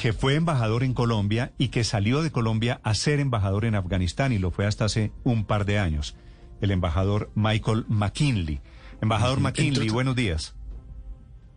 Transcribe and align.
Que 0.00 0.14
fue 0.14 0.34
embajador 0.34 0.82
en 0.82 0.94
Colombia 0.94 1.52
y 1.58 1.68
que 1.68 1.84
salió 1.84 2.22
de 2.22 2.32
Colombia 2.32 2.80
a 2.84 2.94
ser 2.94 3.20
embajador 3.20 3.66
en 3.66 3.74
Afganistán 3.74 4.32
y 4.32 4.38
lo 4.38 4.50
fue 4.50 4.64
hasta 4.64 4.86
hace 4.86 5.12
un 5.24 5.44
par 5.44 5.66
de 5.66 5.78
años, 5.78 6.16
el 6.62 6.70
embajador 6.70 7.30
Michael 7.34 7.84
McKinley. 7.86 8.60
Embajador 9.02 9.40
McKinley, 9.40 9.90
buenos 9.90 10.16
días. 10.16 10.56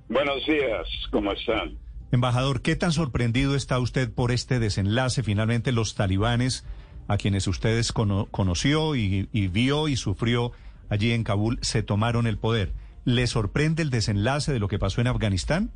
Buenos 0.10 0.46
días, 0.46 0.86
¿cómo 1.10 1.32
están? 1.32 1.78
Embajador, 2.12 2.62
¿qué 2.62 2.76
tan 2.76 2.92
sorprendido 2.92 3.56
está 3.56 3.80
usted 3.80 4.14
por 4.14 4.34
este 4.34 4.60
desenlace? 4.60 5.24
Finalmente 5.24 5.72
los 5.72 5.96
talibanes, 5.96 6.66
a 7.08 7.16
quienes 7.16 7.48
ustedes 7.48 7.94
conoció 7.94 8.98
y, 8.98 9.30
y 9.32 9.48
vio 9.48 9.88
y 9.88 9.96
sufrió 9.96 10.52
allí 10.90 11.14
en 11.14 11.24
Kabul, 11.24 11.60
se 11.62 11.82
tomaron 11.82 12.28
el 12.28 12.38
poder. 12.38 12.74
¿Le 13.06 13.26
sorprende 13.26 13.84
el 13.84 13.90
desenlace 13.90 14.52
de 14.52 14.60
lo 14.60 14.68
que 14.68 14.80
pasó 14.80 15.00
en 15.00 15.08
Afganistán? 15.08 15.72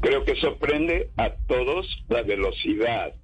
Creo 0.00 0.24
que 0.24 0.34
sorprende 0.36 1.10
a 1.16 1.34
todos 1.46 1.86
la 2.08 2.22
velocidad, 2.22 3.14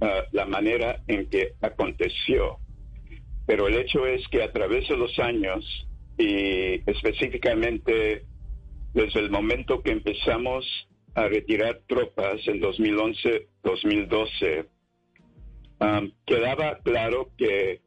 ah, 0.00 0.22
la 0.32 0.46
manera 0.46 1.02
en 1.06 1.28
que 1.28 1.52
aconteció. 1.60 2.58
Pero 3.46 3.68
el 3.68 3.76
hecho 3.76 4.06
es 4.06 4.26
que 4.28 4.42
a 4.42 4.50
través 4.52 4.88
de 4.88 4.96
los 4.96 5.18
años 5.18 5.64
y 6.16 6.88
específicamente 6.90 8.24
desde 8.94 9.20
el 9.20 9.30
momento 9.30 9.82
que 9.82 9.92
empezamos 9.92 10.64
a 11.14 11.28
retirar 11.28 11.82
tropas 11.86 12.40
en 12.46 12.60
2011-2012, 12.60 14.66
quedaba 16.26 16.78
claro 16.78 17.30
que 17.36 17.80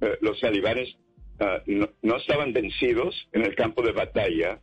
eh, 0.00 0.18
los 0.20 0.40
talibanes 0.40 0.96
ah, 1.40 1.62
no, 1.66 2.16
estaban 2.16 2.52
vencidos 2.52 3.14
en 3.32 3.42
el 3.42 3.54
campo 3.54 3.82
de 3.82 3.92
batalla 3.92 4.60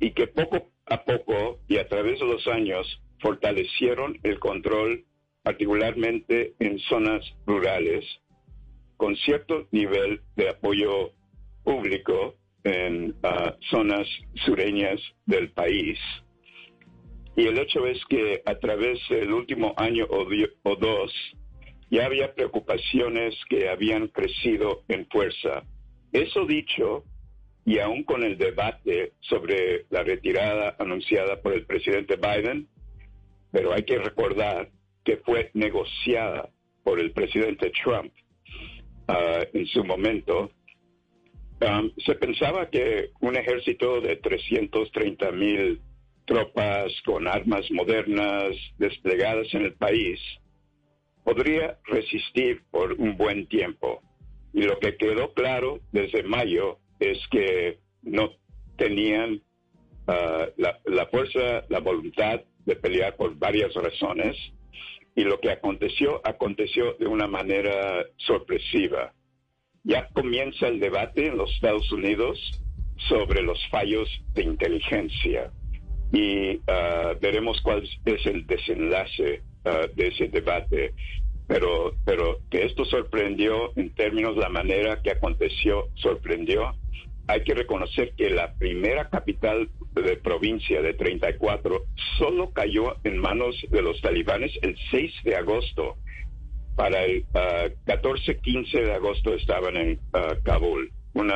y 0.00 0.12
que 0.12 0.26
poco 0.26 0.70
a 0.90 1.04
poco 1.04 1.60
y 1.68 1.78
a 1.78 1.88
través 1.88 2.20
de 2.20 2.26
los 2.26 2.46
años 2.46 2.86
fortalecieron 3.20 4.18
el 4.22 4.38
control, 4.38 5.04
particularmente 5.42 6.54
en 6.58 6.78
zonas 6.80 7.24
rurales, 7.46 8.04
con 8.96 9.16
cierto 9.16 9.66
nivel 9.70 10.20
de 10.36 10.50
apoyo 10.50 11.12
público 11.64 12.34
en 12.64 13.14
ah, 13.22 13.54
zonas 13.70 14.06
sureñas 14.44 15.00
del 15.26 15.50
país. 15.52 15.98
Y 17.36 17.46
el 17.46 17.58
hecho 17.58 17.86
es 17.86 18.04
que 18.08 18.42
a 18.44 18.56
través 18.56 18.98
del 19.08 19.32
último 19.32 19.74
año 19.76 20.06
o, 20.10 20.26
o 20.64 20.76
dos 20.76 21.12
ya 21.90 22.06
había 22.06 22.34
preocupaciones 22.34 23.34
que 23.48 23.68
habían 23.68 24.08
crecido 24.08 24.82
en 24.88 25.06
fuerza. 25.06 25.62
Eso 26.12 26.44
dicho, 26.44 27.04
y 27.68 27.80
aún 27.80 28.02
con 28.02 28.22
el 28.24 28.38
debate 28.38 29.12
sobre 29.20 29.84
la 29.90 30.02
retirada 30.02 30.74
anunciada 30.78 31.42
por 31.42 31.52
el 31.52 31.66
presidente 31.66 32.16
Biden, 32.16 32.66
pero 33.52 33.74
hay 33.74 33.82
que 33.82 33.98
recordar 33.98 34.70
que 35.04 35.18
fue 35.18 35.50
negociada 35.52 36.48
por 36.82 36.98
el 36.98 37.12
presidente 37.12 37.70
Trump 37.84 38.10
ah, 39.06 39.44
en 39.52 39.66
su 39.66 39.84
momento. 39.84 40.50
Um, 41.60 41.92
se 42.06 42.14
pensaba 42.14 42.70
que 42.70 43.10
un 43.20 43.36
ejército 43.36 44.00
de 44.00 44.16
330 44.16 45.30
mil 45.32 45.82
tropas 46.24 46.90
con 47.04 47.28
armas 47.28 47.70
modernas 47.70 48.56
desplegadas 48.78 49.52
en 49.52 49.64
el 49.64 49.74
país 49.74 50.18
podría 51.22 51.78
resistir 51.84 52.62
por 52.70 52.94
un 52.94 53.18
buen 53.18 53.46
tiempo. 53.46 54.00
Y 54.54 54.62
lo 54.62 54.78
que 54.78 54.96
quedó 54.96 55.34
claro 55.34 55.80
desde 55.92 56.22
mayo 56.22 56.78
es 57.00 57.18
que 57.30 57.78
no 58.02 58.30
tenían 58.76 59.42
ah, 60.06 60.46
la, 60.56 61.06
fuerza, 61.06 61.64
la 61.68 61.80
voluntad 61.80 62.40
de 62.64 62.76
pelear 62.76 63.16
por 63.16 63.36
varias 63.36 63.74
razones. 63.74 64.36
Y 65.14 65.24
lo 65.24 65.40
que 65.40 65.50
aconteció 65.50 66.20
aconteció 66.24 66.94
de 66.94 67.06
una 67.06 67.26
manera 67.26 68.06
sorpresiva. 68.18 69.12
Ya 69.82 70.08
comienza 70.08 70.68
el 70.68 70.78
debate 70.78 71.26
en 71.26 71.38
los 71.38 71.50
Estados 71.54 71.90
Unidos 71.90 72.38
sobre 73.08 73.42
los 73.42 73.58
fallos 73.68 74.08
de 74.34 74.42
inteligencia. 74.44 75.50
Y 76.12 76.60
ah, 76.68 77.14
veremos 77.20 77.60
cuál 77.62 77.88
es 78.04 78.26
el 78.26 78.46
desenlace 78.46 79.42
ah, 79.64 79.86
de 79.94 80.08
ese 80.08 80.28
debate 80.28 80.94
pero, 81.48 81.94
pero 82.04 82.40
que 82.50 82.66
esto 82.66 82.84
sorprendió 82.84 83.72
en 83.76 83.90
términos 83.94 84.36
de 84.36 84.42
la 84.42 84.50
manera 84.50 85.00
que 85.02 85.10
aconteció, 85.10 85.88
sorprendió. 85.94 86.74
Hay 87.26 87.42
que 87.42 87.54
reconocer 87.54 88.12
que 88.16 88.30
la 88.30 88.52
primera 88.54 89.08
capital 89.08 89.70
de 89.94 90.16
provincia 90.16 90.82
de 90.82 90.92
34 90.94 91.84
solo 92.18 92.50
cayó 92.52 92.96
en 93.02 93.18
manos 93.18 93.56
de 93.70 93.82
los 93.82 94.00
talibanes 94.02 94.52
el 94.62 94.76
6 94.90 95.12
de 95.24 95.36
agosto. 95.36 95.96
Para 96.76 97.02
el 97.04 97.26
14-15 97.32 98.68
ah, 98.74 98.80
de 98.80 98.94
agosto 98.94 99.34
estaban 99.34 99.76
en 99.76 99.98
ah, 100.12 100.34
Kabul 100.44 100.92
una 101.14 101.34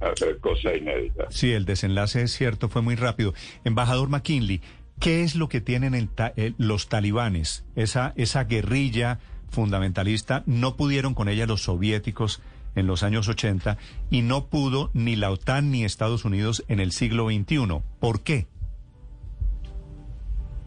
ah, 0.00 0.12
cosa 0.40 0.74
inédita. 0.74 1.30
Sí, 1.30 1.52
el 1.52 1.64
desenlace 1.64 2.22
es 2.22 2.32
cierto, 2.32 2.68
fue 2.68 2.82
muy 2.82 2.94
rápido. 2.94 3.32
Embajador 3.64 4.08
McKinley, 4.10 4.60
¿qué 5.00 5.22
es 5.22 5.34
lo 5.34 5.48
que 5.48 5.60
tienen 5.60 6.10
los 6.58 6.88
talibanes? 6.88 7.64
Esa, 7.74 8.12
esa 8.16 8.44
guerrilla 8.44 9.18
fundamentalista, 9.48 10.42
no 10.46 10.76
pudieron 10.76 11.14
con 11.14 11.28
ella 11.28 11.46
los 11.46 11.62
soviéticos 11.62 12.42
en 12.74 12.86
los 12.86 13.02
años 13.02 13.28
80 13.28 13.78
y 14.10 14.22
no 14.22 14.46
pudo 14.46 14.90
ni 14.94 15.16
la 15.16 15.30
OTAN 15.30 15.70
ni 15.70 15.84
Estados 15.84 16.24
Unidos 16.24 16.64
en 16.68 16.80
el 16.80 16.92
siglo 16.92 17.26
XXI. 17.26 17.82
¿Por 17.98 18.22
qué? 18.22 18.46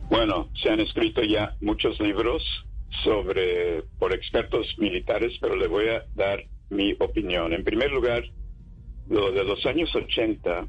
Bueno, 0.10 0.50
se 0.62 0.70
han 0.70 0.80
escrito 0.80 1.22
ya 1.24 1.56
muchos 1.62 2.00
libros 2.00 2.44
sobre 3.04 3.84
por 4.00 4.14
expertos 4.14 4.68
militares, 4.80 5.38
pero 5.40 5.56
le 5.56 5.68
voy 5.68 5.90
a 5.90 6.04
dar 6.16 6.44
mi 6.70 6.96
opinión. 7.00 7.54
En 7.54 7.64
primer 7.64 7.92
lugar, 7.92 8.24
lo 9.08 9.32
de 9.32 9.44
los 9.44 9.64
años 9.66 9.96
80 9.96 10.68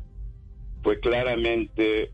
fue 0.82 1.00
claramente 1.00 2.12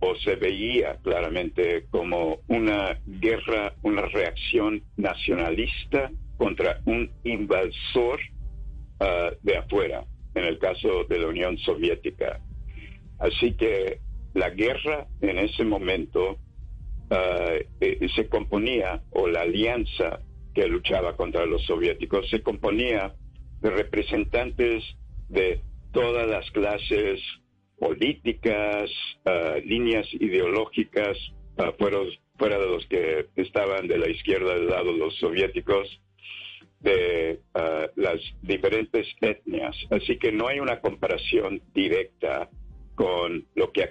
o 0.00 0.14
se 0.16 0.36
veía 0.36 0.96
claramente 1.02 1.86
como 1.90 2.38
una 2.48 3.00
guerra, 3.06 3.74
una 3.82 4.02
reacción 4.02 4.82
nacionalista 4.96 6.10
contra 6.36 6.80
un 6.84 7.10
invasor 7.24 8.20
ah, 9.00 9.30
de 9.42 9.56
afuera, 9.56 10.04
en 10.34 10.44
el 10.44 10.58
caso 10.58 11.04
de 11.08 11.18
la 11.18 11.26
Unión 11.26 11.58
Soviética. 11.58 12.40
Así 13.18 13.54
que 13.54 14.00
la 14.34 14.50
guerra 14.50 15.08
en 15.20 15.38
ese 15.38 15.64
momento 15.64 16.38
eh, 17.10 18.08
se 18.14 18.28
componía, 18.28 19.02
o 19.10 19.26
la 19.26 19.40
alianza 19.40 20.20
que 20.54 20.66
luchaba 20.68 21.16
contra 21.16 21.46
los 21.46 21.64
soviéticos, 21.64 22.28
se 22.30 22.42
componía 22.42 23.14
de 23.60 23.70
representantes 23.70 24.84
de 25.28 25.60
todas 25.92 26.28
las 26.28 26.48
clases 26.50 27.20
políticas, 27.78 28.90
ah, 29.24 29.56
líneas 29.64 30.06
ideológicas, 30.12 31.16
uh, 31.58 31.72
fuera, 31.78 32.58
de 32.58 32.66
los 32.66 32.86
que 32.86 33.26
estaban 33.36 33.88
de 33.88 33.98
la 33.98 34.08
izquierda 34.08 34.54
del 34.54 34.68
lado 34.68 34.92
los 34.92 35.16
soviéticos, 35.16 36.00
de 36.80 37.40
ah, 37.54 37.86
las 37.96 38.20
diferentes 38.42 39.06
etnias. 39.20 39.76
Así 39.90 40.18
que 40.18 40.32
no 40.32 40.48
hay 40.48 40.60
una 40.60 40.80
comparación 40.80 41.62
directa 41.74 42.48
con 42.94 43.46
lo 43.54 43.72
que 43.72 43.90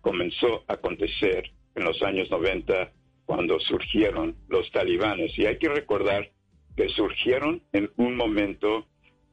comenzó 0.00 0.64
a 0.66 0.74
acontecer 0.74 1.52
en 1.76 1.84
los 1.84 2.02
años 2.02 2.28
90 2.30 2.92
cuando 3.24 3.60
surgieron 3.60 4.36
los 4.48 4.70
talibanes. 4.72 5.36
Y 5.38 5.46
hay 5.46 5.58
que 5.58 5.68
recordar 5.68 6.30
que 6.76 6.88
surgieron 6.88 7.62
en 7.72 7.90
un 7.96 8.16
momento 8.16 8.86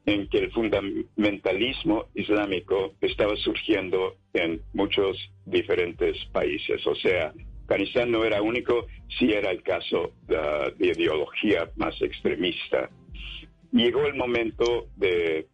en 0.06 0.28
que 0.30 0.38
el 0.38 0.52
fundamentalismo 0.52 2.06
islámico 2.14 2.94
estaba 3.02 3.36
surgiendo 3.38 4.16
en 4.34 4.62
muchos 4.74 5.18
diferentes 5.46 6.18
países. 6.32 6.86
O 6.86 6.96
sea, 6.96 7.34
Afganistán 7.64 8.12
no 8.12 8.24
era 8.24 8.44
único, 8.44 8.86
sí 9.18 9.32
era 9.32 9.50
el 9.50 9.64
caso 9.64 10.14
de, 10.28 10.74
ideología 10.80 11.72
más 11.76 12.00
extremista. 12.02 12.90
Llegó 13.72 14.06
el 14.06 14.14
momento 14.14 14.88
de 14.96 15.48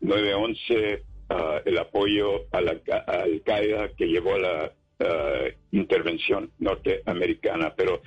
9-11, 0.00 1.02
ah, 1.30 1.60
el 1.64 1.78
apoyo 1.78 2.46
a 2.52 2.60
la 2.60 2.80
a 2.90 3.22
Al 3.22 3.42
Qaeda 3.42 3.88
que 3.96 4.06
llevó 4.06 4.34
a 4.34 4.38
la 4.38 4.72
ah, 5.00 5.44
intervención 5.72 6.52
norteamericana, 6.60 7.74
pero 7.76 8.00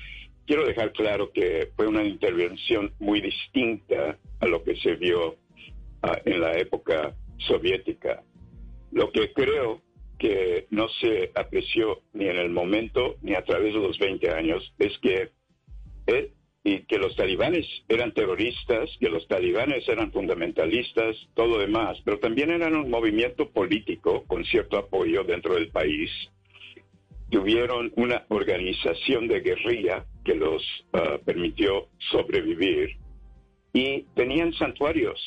quiero 0.51 0.65
dejar 0.65 0.91
claro 0.91 1.31
que 1.31 1.69
fue 1.77 1.87
una 1.87 2.03
intervención 2.03 2.91
muy 2.99 3.21
distinta 3.21 4.17
a 4.41 4.45
lo 4.47 4.61
que 4.65 4.75
se 4.75 4.95
vio 4.95 5.37
ah, 6.01 6.19
en 6.25 6.41
la 6.41 6.57
época 6.57 7.15
soviética. 7.37 8.21
Lo 8.91 9.13
que 9.13 9.31
creo 9.31 9.81
que 10.19 10.67
no 10.69 10.89
se 10.99 11.31
apreció 11.35 12.01
ni 12.11 12.25
en 12.27 12.35
el 12.35 12.49
momento 12.49 13.15
ni 13.21 13.33
a 13.33 13.45
través 13.45 13.73
de 13.73 13.79
los 13.79 13.97
20 13.97 14.29
años 14.29 14.73
es 14.77 14.91
que 14.97 15.29
eh, 16.07 16.33
y 16.65 16.79
que 16.81 16.97
los 16.97 17.15
talibanes 17.15 17.65
eran 17.87 18.13
terroristas, 18.13 18.89
que 18.99 19.07
los 19.07 19.25
talibanes 19.29 19.87
eran 19.87 20.11
fundamentalistas, 20.11 21.15
todo 21.33 21.59
demás, 21.59 21.97
pero 22.03 22.19
también 22.19 22.51
eran 22.51 22.75
un 22.75 22.89
movimiento 22.89 23.49
político 23.51 24.25
con 24.27 24.43
cierto 24.43 24.77
apoyo 24.77 25.23
dentro 25.23 25.55
del 25.55 25.69
país. 25.69 26.11
Tuvieron 27.31 27.91
una 27.95 28.25
organización 28.29 29.27
de 29.27 29.39
guerrilla 29.39 30.05
que 30.23 30.35
los 30.35 30.61
ah, 30.93 31.17
permitió 31.25 31.87
sobrevivir 32.11 32.97
y 33.73 34.03
tenían 34.15 34.53
santuarios 34.53 35.19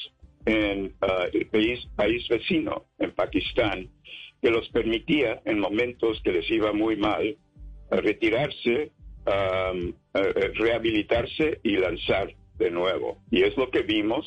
en 0.46 0.94
ah, 1.00 1.26
el 1.32 1.46
país, 1.46 1.80
país 1.96 2.28
vecino, 2.28 2.84
en 2.98 3.10
Pakistán, 3.12 3.88
que 4.40 4.50
los 4.50 4.68
permitía 4.68 5.40
en 5.44 5.58
momentos 5.58 6.20
que 6.22 6.32
les 6.32 6.48
iba 6.50 6.72
muy 6.72 6.96
mal 6.96 7.36
retirarse 7.90 8.92
um, 9.26 9.92
rehabilitarse 10.12 11.60
y 11.62 11.76
lanzar 11.76 12.34
de 12.58 12.70
nuevo. 12.70 13.18
Y 13.30 13.42
es 13.42 13.56
lo 13.56 13.70
que 13.70 13.82
vimos 13.82 14.26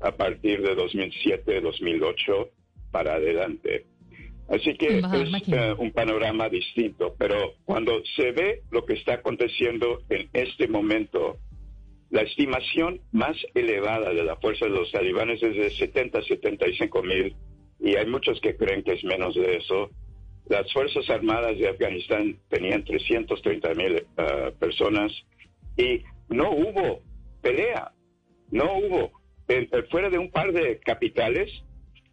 a 0.00 0.12
partir 0.12 0.62
de 0.62 0.76
2007-2008 0.76 2.50
para 2.90 3.14
adelante. 3.14 3.86
Así 4.48 4.74
que 4.74 4.98
es 4.98 5.04
uh, 5.04 5.80
un 5.80 5.90
panorama 5.92 6.48
distinto, 6.48 7.14
pero 7.18 7.54
cuando 7.64 8.02
se 8.16 8.32
ve 8.32 8.62
lo 8.70 8.84
que 8.84 8.94
está 8.94 9.14
aconteciendo 9.14 10.02
en 10.10 10.28
este 10.34 10.68
momento, 10.68 11.38
la 12.10 12.22
estimación 12.22 13.00
más 13.12 13.36
elevada 13.54 14.12
de 14.12 14.22
la 14.22 14.36
fuerza 14.36 14.66
de 14.66 14.72
los 14.72 14.92
talibanes 14.92 15.42
es 15.42 15.56
de 15.56 15.70
70-75 15.70 17.02
mil, 17.02 17.34
y 17.80 17.96
hay 17.96 18.06
muchos 18.06 18.38
que 18.40 18.56
creen 18.56 18.82
que 18.82 18.92
es 18.92 19.04
menos 19.04 19.34
de 19.34 19.56
eso, 19.56 19.90
las 20.46 20.70
Fuerzas 20.74 21.08
Armadas 21.08 21.58
de 21.58 21.68
Afganistán 21.68 22.36
tenían 22.50 22.84
330 22.84 23.74
mil 23.74 23.94
uh, 24.18 24.52
personas 24.58 25.10
y 25.78 26.02
no 26.28 26.50
hubo 26.50 27.00
pelea, 27.40 27.92
no 28.50 28.76
hubo. 28.76 29.10
fuera 29.90 30.10
de 30.10 30.18
un 30.18 30.30
par 30.30 30.52
de 30.52 30.78
capitales, 30.80 31.50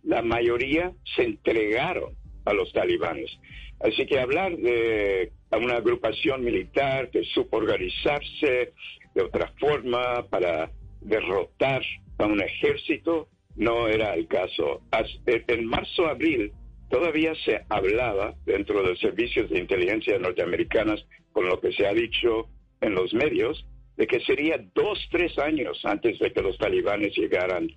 la 0.03 0.21
mayoría 0.21 0.93
se 1.15 1.23
entregaron 1.23 2.20
a 2.51 2.53
los 2.53 2.71
talibanes. 2.71 3.31
Así 3.79 4.05
que 4.05 4.19
hablar 4.19 4.55
de 4.55 5.31
una 5.51 5.77
agrupación 5.77 6.43
militar 6.43 7.09
que 7.09 7.23
supo 7.23 7.57
organizarse 7.57 8.73
de 9.15 9.23
otra 9.23 9.51
forma 9.59 10.25
para 10.29 10.71
derrotar 11.01 11.81
a 12.19 12.25
un 12.25 12.41
ejército 12.41 13.27
no 13.55 13.87
era 13.87 14.13
el 14.13 14.27
caso. 14.27 14.81
En 15.25 15.65
marzo-abril 15.65 16.51
todavía 16.89 17.33
se 17.43 17.61
hablaba 17.69 18.35
dentro 18.45 18.81
de 18.81 18.89
los 18.89 18.99
servicios 18.99 19.49
de 19.49 19.59
inteligencia 19.59 20.17
norteamericanas, 20.19 21.03
con 21.31 21.47
lo 21.47 21.59
que 21.59 21.71
se 21.71 21.87
ha 21.87 21.93
dicho 21.93 22.47
en 22.81 22.93
los 22.93 23.13
medios, 23.13 23.65
de 23.97 24.07
que 24.07 24.19
sería 24.21 24.63
dos, 24.73 24.99
tres 25.11 25.37
años 25.39 25.79
antes 25.83 26.19
de 26.19 26.31
que 26.31 26.41
los 26.41 26.57
talibanes 26.57 27.15
llegaran 27.15 27.67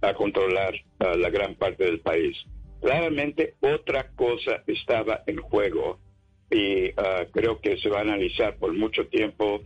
a 0.00 0.14
controlar 0.14 0.74
la 0.98 1.30
gran 1.30 1.54
parte 1.54 1.84
del 1.84 2.00
país. 2.00 2.36
Claramente 2.82 3.54
otra 3.60 4.08
cosa 4.16 4.64
estaba 4.66 5.22
en 5.28 5.36
juego 5.36 6.00
y 6.50 6.90
ah, 6.96 7.26
creo 7.32 7.60
que 7.60 7.76
se 7.76 7.88
va 7.88 7.98
a 7.98 8.02
analizar 8.02 8.56
por 8.56 8.74
mucho 8.74 9.06
tiempo 9.06 9.62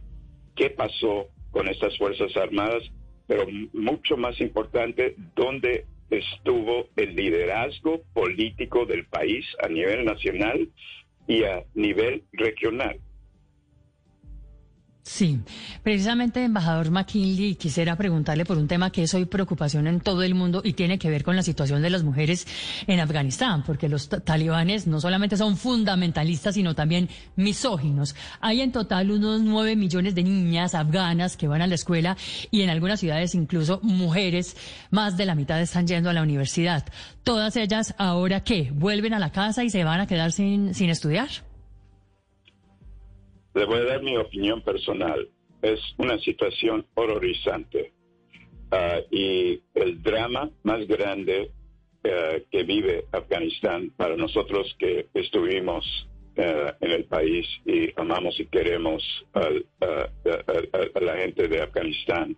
qué 0.55 0.69
pasó 0.69 1.29
con 1.51 1.67
estas 1.67 1.97
Fuerzas 1.97 2.37
Armadas, 2.37 2.83
pero 3.27 3.47
mucho 3.73 4.19
más 4.19 4.39
importante, 4.43 5.15
dónde 5.35 5.87
estuvo 6.11 6.89
el 6.97 7.17
liderazgo 7.17 8.03
político 8.13 8.85
del 8.85 9.07
país 9.07 9.47
a 9.63 9.69
nivel 9.69 10.05
nacional 10.05 10.69
y 11.27 11.43
a 11.45 11.65
nivel 11.75 12.25
regional. 12.33 13.01
Sí, 15.09 15.39
precisamente, 15.85 16.43
embajador 16.43 16.91
McKinley, 16.91 17.55
quisiera 17.55 17.95
preguntarle 17.95 18.45
por 18.45 18.59
un 18.59 18.67
tema 18.67 18.91
que 18.91 19.05
es 19.05 19.15
hoy 19.15 19.25
preocupación 19.25 19.87
en 19.87 20.01
todo 20.01 20.25
el 20.25 20.35
mundo 20.35 20.63
y 20.65 20.73
tiene 20.73 20.99
que 20.99 21.09
ver 21.09 21.23
con 21.23 21.37
la 21.37 21.45
situación 21.45 21.81
de 21.81 21.91
las 21.91 22.03
mujeres 22.03 22.45
en 22.89 22.99
Afganistán, 22.99 23.63
porque 23.65 23.89
los 23.89 24.09
talibanes 24.09 24.89
no 24.89 25.01
solamente 25.01 25.37
son 25.37 25.57
fundamentalistas, 25.57 26.57
sino 26.57 26.75
también 26.75 27.09
misóginos. 27.37 28.17
Hay 28.41 28.61
en 28.61 28.73
total 28.73 29.13
unos 29.13 29.43
nueve 29.43 29.77
millones 29.77 30.17
de 30.17 30.25
niñas 30.25 30.75
afganas 30.75 31.37
que 31.37 31.47
van 31.47 31.63
a 31.63 31.69
la 31.69 31.77
escuela 31.77 32.17
y 32.51 32.63
en 32.63 32.71
algunas 32.71 32.99
ciudades 32.99 33.37
incluso 33.37 33.79
mujeres, 33.85 34.57
más 34.91 35.17
de 35.17 35.25
la 35.25 35.37
mitad 35.37 35.61
están 35.61 35.87
yendo 35.87 36.11
a 36.11 36.15
la 36.15 36.23
universidad. 36.23 36.85
Todas 37.23 37.55
ellas 37.57 37.95
ahora 37.97 38.43
qué, 38.43 38.73
vuelven 38.75 39.15
a 39.15 39.21
la 39.21 39.31
casa 39.31 39.63
y 39.63 39.71
se 39.71 39.85
van 39.85 40.01
a 40.01 40.09
quedar 40.09 40.33
sin, 40.33 40.75
sin 40.75 40.91
estudiar. 40.91 41.46
Le 43.57 43.65
voy 43.65 43.79
a 43.79 43.85
dar 43.85 44.03
mi 44.03 44.19
opinión 44.19 44.61
personal. 44.61 45.31
Es 45.63 45.81
una 45.97 46.19
situación 46.19 46.85
horrorizante. 46.95 47.95
Ah, 48.71 48.99
y 49.11 49.63
el 49.75 50.03
drama 50.03 50.51
más 50.63 50.87
grande 50.87 51.51
eh, 52.05 52.45
que 52.51 52.65
vive 52.65 53.07
Afganistán 53.13 53.93
para 53.97 54.15
nosotros 54.15 54.77
que 54.79 55.07
estuvimos 55.15 55.87
eh, 56.37 56.71
en 56.83 56.91
el 56.91 57.05
país 57.07 57.47
y 57.65 57.99
amamos 57.99 58.39
y 58.39 58.45
queremos 58.45 59.03
a, 59.33 59.49
la 61.01 61.17
gente 61.17 61.49
de 61.49 61.63
Afganistán 61.63 62.37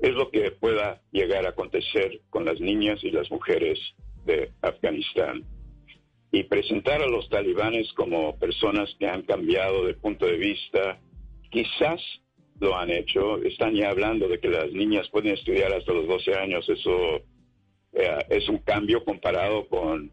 es 0.00 0.10
lo 0.10 0.30
que 0.30 0.50
pueda 0.50 1.00
llegar 1.10 1.46
a 1.46 1.50
acontecer 1.50 2.20
con 2.28 2.44
las 2.44 2.60
niñas 2.60 3.02
y 3.02 3.10
las 3.10 3.30
mujeres 3.30 3.78
de 4.26 4.50
Afganistán 4.60 5.42
y 6.34 6.42
presentar 6.42 7.00
a 7.00 7.06
los 7.06 7.28
talibanes 7.28 7.92
como 7.92 8.36
personas 8.36 8.92
que 8.98 9.06
han 9.06 9.22
cambiado 9.22 9.84
de 9.86 9.94
punto 9.94 10.26
de 10.26 10.36
vista, 10.36 10.98
quizás 11.48 12.00
lo 12.58 12.76
han 12.76 12.90
hecho, 12.90 13.40
están 13.44 13.72
ya 13.76 13.90
hablando 13.90 14.26
de 14.26 14.40
que 14.40 14.48
las 14.48 14.72
niñas 14.72 15.08
pueden 15.10 15.34
estudiar 15.34 15.72
hasta 15.72 15.92
los 15.92 16.08
12 16.08 16.34
años, 16.34 16.68
eso 16.68 17.18
eh, 17.92 18.18
es 18.30 18.48
un 18.48 18.58
cambio 18.58 19.04
comparado 19.04 19.68
con 19.68 20.10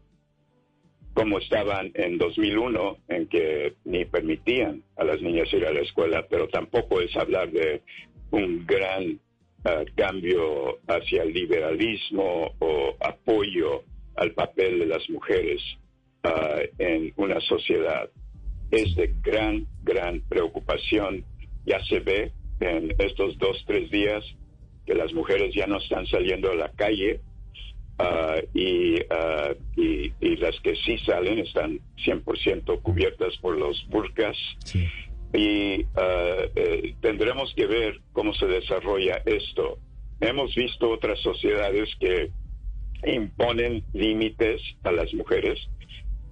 cómo 1.12 1.38
estaban 1.38 1.90
en 1.94 2.18
2001, 2.18 2.98
en 3.08 3.26
que 3.26 3.74
ni 3.84 4.04
permitían 4.04 4.84
a 4.96 5.02
las 5.02 5.20
niñas 5.20 5.52
ir 5.52 5.66
a 5.66 5.72
la 5.72 5.80
escuela, 5.80 6.24
pero 6.30 6.48
tampoco 6.48 7.00
es 7.00 7.16
hablar 7.16 7.50
de 7.50 7.82
un 8.30 8.64
gran 8.64 9.18
eh, 9.64 9.84
cambio 9.96 10.78
hacia 10.86 11.24
el 11.24 11.32
liberalismo 11.32 12.54
o 12.60 12.94
apoyo 13.00 13.82
al 14.14 14.30
papel 14.34 14.78
de 14.78 14.86
las 14.86 15.10
mujeres. 15.10 15.60
Ah, 16.24 16.60
en 16.78 17.12
una 17.16 17.40
sociedad. 17.40 18.08
Es 18.70 18.94
de 18.94 19.12
gran, 19.22 19.66
gran 19.82 20.20
preocupación. 20.28 21.24
Ya 21.66 21.82
se 21.84 21.98
ve 21.98 22.30
en 22.60 22.94
estos 22.98 23.36
dos, 23.38 23.62
tres 23.66 23.90
días 23.90 24.24
que 24.86 24.94
las 24.94 25.12
mujeres 25.12 25.52
ya 25.52 25.66
no 25.66 25.78
están 25.78 26.06
saliendo 26.06 26.52
a 26.52 26.54
la 26.54 26.70
calle 26.72 27.20
ah, 27.98 28.36
ah, 28.36 29.54
y, 29.76 30.12
y, 30.20 30.36
las 30.36 30.58
que 30.60 30.76
sí 30.76 30.96
salen 30.98 31.40
están 31.40 31.80
100% 32.04 32.82
cubiertas 32.82 33.36
por 33.38 33.58
los 33.58 33.84
burkas. 33.88 34.36
Y 35.34 35.84
eh, 35.96 36.94
tendremos 37.00 37.52
que 37.54 37.66
ver 37.66 38.00
cómo 38.12 38.32
se 38.34 38.46
desarrolla 38.46 39.22
esto. 39.24 39.78
Hemos 40.20 40.54
visto 40.54 40.88
otras 40.88 41.18
sociedades 41.20 41.88
que 41.98 42.30
imponen 43.04 43.82
límites 43.92 44.60
a 44.84 44.92
las 44.92 45.12
mujeres 45.14 45.58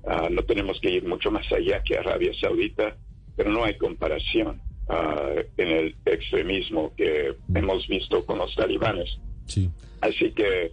Ah, 0.07 0.29
no 0.31 0.43
tenemos 0.43 0.81
que 0.81 0.91
ir 0.91 1.05
mucho 1.07 1.31
más 1.31 1.51
allá 1.53 1.83
que 1.83 1.97
Arabia 1.97 2.33
Saudita, 2.41 2.97
pero 3.37 3.51
no 3.51 3.65
hay 3.65 3.77
comparación 3.77 4.61
ah, 4.89 5.35
en 5.57 5.69
el 5.69 5.97
extremismo 6.07 6.95
que 6.97 7.35
hemos 7.55 7.87
visto 7.87 8.25
con 8.25 8.39
los 8.39 8.55
talibanes. 8.55 9.19
Así 10.01 10.33
que 10.33 10.73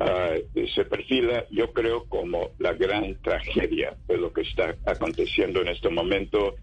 ah, 0.00 0.34
se 0.74 0.84
perfila, 0.84 1.44
yo 1.50 1.72
creo, 1.72 2.04
como 2.08 2.50
la 2.58 2.72
gran 2.72 3.20
tragedia 3.22 3.96
de 4.08 4.16
lo 4.16 4.32
que 4.32 4.42
está 4.42 4.74
aconteciendo 4.86 5.60
en 5.60 5.68
este 5.68 5.88
momento 5.88 6.56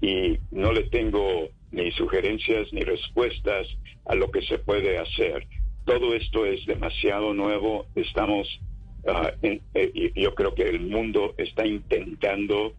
y 0.00 0.38
no 0.50 0.72
le 0.72 0.84
tengo 0.84 1.48
ni 1.70 1.90
sugerencias 1.92 2.72
ni 2.72 2.82
respuestas 2.82 3.66
a 4.04 4.14
lo 4.14 4.30
que 4.30 4.42
se 4.42 4.58
puede 4.58 4.98
hacer. 4.98 5.46
Todo 5.84 6.14
esto 6.14 6.46
es 6.46 6.64
demasiado 6.66 7.34
nuevo, 7.34 7.86
estamos 7.96 8.46
Ah, 9.06 9.32
eh, 9.42 10.12
yo 10.14 10.34
creo 10.34 10.54
que 10.54 10.68
el 10.68 10.80
mundo 10.80 11.34
está 11.38 11.66
intentando 11.66 12.74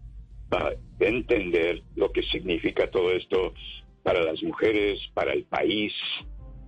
ah, 0.51 0.71
entender 0.99 1.81
lo 1.95 2.11
que 2.11 2.23
significa 2.23 2.89
todo 2.89 3.11
esto 3.11 3.53
para 4.03 4.21
las 4.21 4.41
mujeres, 4.43 4.99
para 5.13 5.33
el 5.33 5.43
país, 5.43 5.93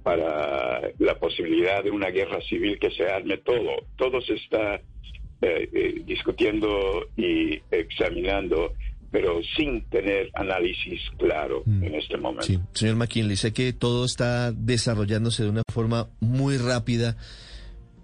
para 0.04 0.82
la 1.00 1.20
posibilidad 1.20 1.84
de 1.84 1.92
una 1.92 2.10
guerra 2.10 2.40
civil 2.48 2.78
que 2.80 2.92
se 2.92 3.10
arme 3.10 3.38
todo. 3.38 3.72
Todo 3.98 4.22
se 4.22 4.36
está 4.36 4.76
eh, 4.76 5.70
eh, 5.74 6.02
discutiendo 6.06 7.08
y 7.18 7.60
examinando, 7.72 8.74
pero 9.12 9.42
sin 9.58 9.84
tener 9.90 10.30
análisis 10.34 11.02
claro 11.18 11.64
en 11.66 11.96
este 11.96 12.18
momento. 12.18 12.46
Sí, 12.46 12.60
señor 12.74 12.96
McKinley, 12.96 13.36
sé 13.36 13.52
que 13.52 13.74
todo 13.74 14.06
está 14.06 14.52
desarrollándose 14.52 15.44
de 15.44 15.50
una 15.50 15.64
forma 15.74 16.08
muy 16.20 16.58
rápida, 16.58 17.18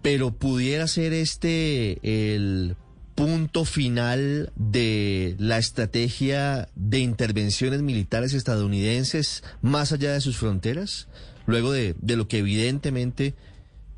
pero 0.01 0.31
pudiera 0.31 0.87
ser 0.87 1.13
este 1.13 1.99
el 2.33 2.75
punto 3.15 3.65
final 3.65 4.51
de 4.55 5.35
la 5.37 5.57
estrategia 5.57 6.69
de 6.75 6.99
intervenciones 6.99 7.81
militares 7.81 8.33
estadounidenses 8.33 9.43
más 9.61 9.91
allá 9.91 10.13
de 10.13 10.21
sus 10.21 10.37
fronteras, 10.37 11.07
luego 11.45 11.71
de, 11.71 11.95
de 11.99 12.15
lo 12.15 12.27
que 12.27 12.39
evidentemente 12.39 13.35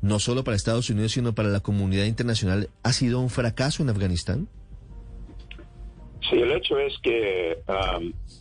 no 0.04 0.18
solo 0.18 0.44
para 0.44 0.54
Estados 0.54 0.90
Unidos, 0.90 1.12
sino 1.12 1.34
para 1.34 1.48
la 1.48 1.60
comunidad 1.60 2.04
internacional, 2.04 2.68
ha 2.82 2.92
sido 2.92 3.20
un 3.20 3.30
fracaso 3.30 3.82
en 3.82 3.88
Afganistán? 3.88 4.48
Sí, 6.28 6.36
el 6.36 6.52
hecho 6.52 6.78
es 6.78 6.92
que 7.02 7.56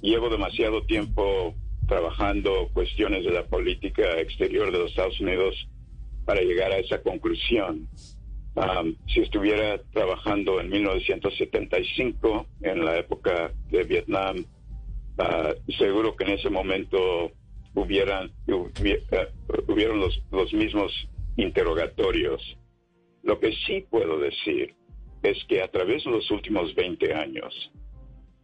llevo 0.01 0.29
demasiado 0.29 0.84
tiempo 0.84 1.55
trabajando 1.88 2.70
cuestiones 2.74 3.24
de 3.24 3.32
la 3.32 3.46
política 3.46 4.20
exterior 4.20 4.74
de 4.74 4.79
los 4.79 4.89
Estados 4.89 5.20
Unidos 5.22 5.55
para 6.25 6.42
llegar 6.42 6.72
a 6.72 6.77
esa 6.77 7.01
conclusión. 7.01 7.88
Si 9.08 9.20
estuviera 9.20 9.82
trabajando 9.92 10.60
en 10.62 10.70
1975, 10.70 12.46
en 12.62 12.86
la 12.86 13.00
época 13.00 13.51
de 13.72 13.84
Vietnam, 13.84 14.46
uh, 15.18 15.72
seguro 15.74 16.15
que 16.15 16.25
en 16.25 16.32
ese 16.32 16.50
momento 16.50 17.32
hubieran, 17.74 18.32
hubiera, 18.48 19.27
uh, 19.48 19.72
hubieron 19.72 20.00
los, 20.00 20.22
los 20.32 20.53
mismos 20.53 20.92
interrogatorios. 21.38 22.42
Lo 23.24 23.39
que 23.39 23.53
sí 23.65 23.86
puedo 23.89 24.20
decir 24.20 24.75
es 25.24 25.38
que 25.46 25.63
a 25.63 25.70
través 25.70 26.03
de 26.03 26.12
los 26.12 26.30
últimos 26.30 26.75
20 26.75 27.13
años, 27.13 27.72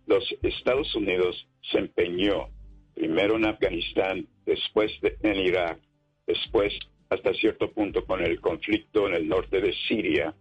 los 0.08 0.24
Estados 0.42 0.96
Unidos 0.96 1.48
se 1.72 1.78
empeñó 1.78 2.50
primero 2.96 3.36
en 3.36 3.46
Afganistán, 3.46 4.28
después 4.46 4.92
en 5.22 5.40
Irak, 5.40 5.80
después 6.26 6.74
hasta 7.10 7.34
cierto 7.34 7.72
punto 7.72 8.06
con 8.06 8.24
el 8.24 8.40
conflicto 8.40 9.08
en 9.08 9.16
el 9.16 9.28
norte 9.28 9.62
de 9.62 9.74
Siria 9.88 10.36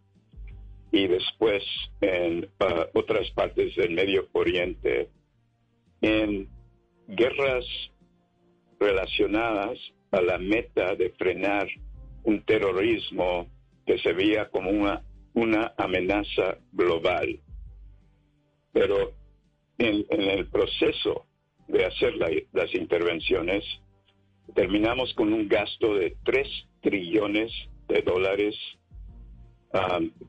y 0.90 1.06
después 1.06 1.62
en 2.00 2.44
uh, 2.60 2.98
otras 2.98 3.30
partes 3.32 3.74
del 3.76 3.90
Medio 3.92 4.28
Oriente, 4.32 5.08
en 6.00 6.48
guerras 7.06 7.64
relacionadas 8.78 9.78
a 10.10 10.20
la 10.20 10.38
meta 10.38 10.94
de 10.94 11.10
frenar 11.10 11.68
un 12.24 12.42
terrorismo 12.44 13.48
que 13.86 13.98
se 13.98 14.12
veía 14.12 14.48
como 14.50 14.70
una, 14.70 15.02
una 15.34 15.74
amenaza 15.76 16.58
global. 16.72 17.40
Pero 18.72 19.12
en, 19.78 20.04
el 20.10 20.46
proceso 20.48 21.26
de 21.66 21.84
hacer 21.84 22.14
las 22.52 22.74
intervenciones, 22.74 23.64
terminamos 24.54 25.12
con 25.14 25.32
un 25.32 25.48
gasto 25.48 25.94
de 25.94 26.16
3 26.24 26.48
trillones 26.80 27.52
de 27.88 28.02
dólares, 28.02 28.56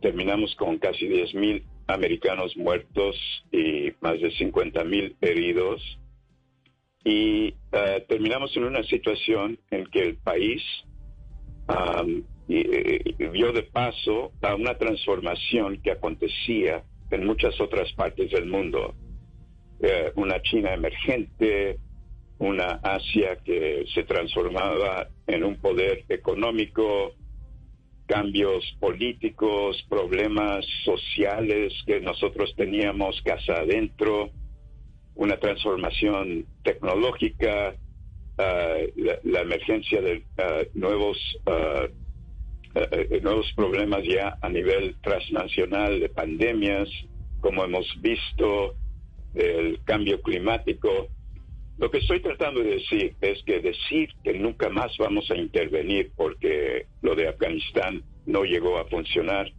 terminamos 0.02 0.56
con 0.56 0.78
casi 0.78 1.08
10 1.08 1.34
mil 1.36 1.64
americanos 1.88 2.56
muertos 2.56 3.16
y 3.52 3.92
más 4.02 4.20
de 4.22 4.32
50 4.32 4.84
mil 4.84 5.16
heridos. 5.22 5.82
Y 7.04 7.54
ah, 7.72 7.98
terminamos 8.08 8.56
en 8.58 8.66
una 8.66 8.84
situación 8.84 9.58
en 9.72 9.86
que 9.86 10.02
el 10.02 10.18
país 10.18 10.62
y, 12.48 13.28
vio 13.28 13.54
de 13.54 13.64
paso 13.64 14.32
a 14.42 14.56
una 14.56 14.78
transformación 14.78 15.82
que 15.82 15.92
acontecía 15.92 16.84
en 17.12 17.26
muchas 17.26 17.60
otras 17.62 17.92
partes 17.94 18.32
del 18.32 18.48
mundo. 18.48 18.96
Eh, 19.82 20.12
una 20.16 20.42
China 20.42 20.74
emergente, 20.74 21.80
una 22.40 22.80
Asia 22.84 23.38
que 23.44 23.86
se 23.94 24.04
transformaba 24.04 25.08
en 25.28 25.44
un 25.44 25.58
poder 25.58 26.06
económico, 26.10 27.14
cambios 28.08 28.64
políticos, 28.80 29.86
problemas 29.88 30.66
sociales 30.84 31.74
que 31.86 32.00
nosotros 32.00 32.54
teníamos 32.56 33.22
casa 33.22 33.60
adentro, 33.60 34.32
una 35.16 35.38
transformación 35.38 36.46
tecnológica, 36.64 37.76
Uh, 38.40 38.88
la, 39.26 39.42
emergencia 39.42 40.00
de 40.02 40.24
uh, 40.38 40.64
nuevos 40.74 41.18
uh, 41.46 41.90
nuevos 43.22 43.52
problemas 43.54 44.02
ya 44.06 44.38
a 44.42 44.48
nivel 44.48 44.96
transnacional 45.02 46.00
de 46.00 46.08
pandemias, 46.08 46.88
como 47.42 47.66
hemos 47.66 47.86
visto, 48.02 48.76
el 49.36 49.84
cambio 49.84 50.22
climático. 50.22 51.10
Lo 51.80 51.90
que 51.90 52.00
estoy 52.00 52.22
tratando 52.22 52.62
de 52.62 52.76
decir 52.76 53.16
es 53.22 53.42
que 53.44 53.60
decir 53.60 54.10
que 54.24 54.34
nunca 54.34 54.70
más 54.70 54.96
vamos 54.98 55.30
a 55.32 55.36
intervenir 55.36 56.12
porque 56.16 56.86
lo 57.02 57.16
de 57.16 57.30
Afganistán 57.30 58.04
no 58.26 58.44
llegó 58.44 58.78
a 58.78 58.86
funcionar, 58.86 59.52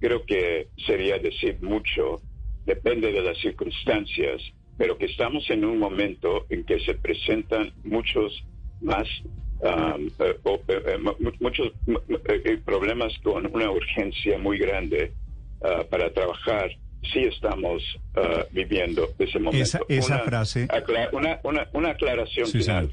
creo 0.00 0.24
que 0.24 0.68
sería 0.86 1.18
decir 1.18 1.58
mucho, 1.60 2.20
depende 2.64 3.12
de 3.12 3.22
las 3.22 3.38
circunstancias 3.38 4.40
pero 4.80 4.96
que 4.96 5.04
estamos 5.04 5.44
en 5.50 5.62
un 5.66 5.78
momento 5.78 6.46
en 6.48 6.64
que 6.64 6.80
se 6.80 6.94
presentan 6.94 7.70
muchos 7.84 8.42
más 8.80 9.06
um, 9.60 10.06
eh, 10.18 10.36
eh, 10.68 10.98
muchos 11.38 11.70
problemas 12.64 13.12
con 13.22 13.46
una 13.54 13.70
urgencia 13.70 14.38
muy 14.38 14.56
grande 14.56 15.12
uh, 15.60 15.86
para 15.90 16.10
trabajar 16.14 16.70
sí 17.12 17.20
estamos 17.20 17.82
uh, 18.16 18.44
viviendo 18.52 19.08
ese 19.18 19.38
momento. 19.38 19.78
Esa, 19.88 20.18
frase. 20.20 20.68
una, 21.12 21.40
una, 21.42 21.68
una, 21.72 21.90
aclaración 21.90 22.46
final. 22.46 22.92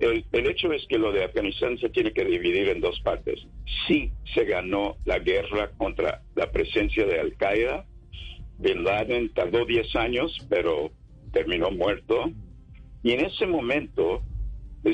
El, 0.00 0.24
el, 0.32 0.46
hecho 0.46 0.72
es 0.72 0.86
que 0.88 0.98
lo 0.98 1.12
de 1.12 1.24
Afganistán 1.24 1.78
se 1.78 1.88
tiene 1.90 2.12
que 2.12 2.24
dividir 2.24 2.68
en 2.68 2.80
dos 2.80 3.00
partes. 3.00 3.46
Sí 3.86 4.10
se 4.34 4.44
ganó 4.44 4.96
la 5.04 5.18
guerra 5.18 5.70
contra 5.76 6.22
la 6.34 6.50
presencia 6.50 7.04
de 7.06 7.20
Al 7.20 7.36
Qaeda 7.36 7.86
Bin 8.58 8.84
Laden 8.84 9.32
tardó 9.34 9.64
10 9.64 9.96
años, 9.96 10.36
pero 10.48 10.90
terminó 11.32 11.70
muerto. 11.70 12.30
Y 13.02 13.12
en 13.12 13.26
ese 13.26 13.46
momento 13.46 14.22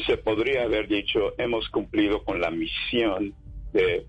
se 0.07 0.17
podría 0.17 0.64
haber 0.64 0.88
dicho, 0.88 1.35
hemos 1.38 1.69
cumplido 1.69 2.25
con 2.25 2.41
la 2.41 2.50
misión 2.50 3.35
de, 3.73 4.07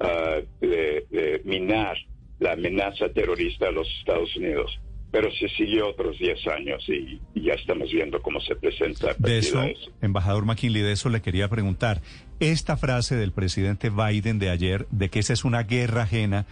ah, 0.00 0.38
de, 0.60 1.42
minar 1.44 1.96
la 2.38 2.52
amenaza 2.52 3.08
terrorista 3.14 3.68
a 3.68 3.72
los 3.72 3.88
Estados 3.98 4.34
Unidos. 4.36 4.78
Pero 5.10 5.30
se 5.32 5.48
siguió 5.48 5.88
otros 5.88 6.18
10 6.18 6.46
años 6.48 6.84
y, 6.88 7.18
ya 7.40 7.54
estamos 7.54 7.90
viendo 7.90 8.20
cómo 8.20 8.40
se 8.40 8.54
presenta. 8.56 9.14
De 9.18 9.38
eso, 9.38 9.62
embajador 10.02 10.44
McKinley, 10.44 10.82
de 10.82 10.92
eso 10.92 11.08
le 11.08 11.22
quería 11.22 11.48
preguntar. 11.48 12.02
Esta 12.40 12.76
frase 12.76 13.16
del 13.16 13.32
presidente 13.32 13.88
Biden 13.90 14.38
de 14.38 14.50
ayer, 14.50 14.86
de 14.90 15.08
que 15.08 15.20
esa 15.20 15.32
es 15.32 15.44
una 15.44 15.62
guerra 15.62 16.02
ajena, 16.02 16.44